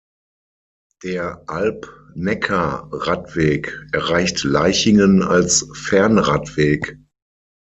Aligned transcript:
Der 1.03 1.43
Alb-Neckar-Radweg 1.45 3.87
erreicht 3.93 4.43
Laichingen 4.43 5.21
als 5.21 5.69
Fernradweg. 5.75 6.97